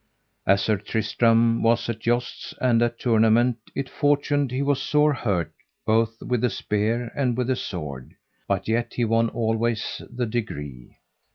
[0.47, 5.53] As Sir Tristram was at jousts and at tournament it fortuned he was sore hurt
[5.85, 8.15] both with a spear and with a sword,
[8.47, 10.97] but yet he won always the degree.